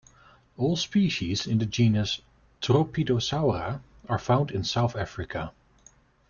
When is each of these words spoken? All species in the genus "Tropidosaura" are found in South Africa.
All 0.57 0.77
species 0.77 1.45
in 1.45 1.59
the 1.59 1.65
genus 1.67 2.21
"Tropidosaura" 2.59 3.81
are 4.09 4.17
found 4.17 4.49
in 4.49 4.63
South 4.63 4.95
Africa. 4.95 5.51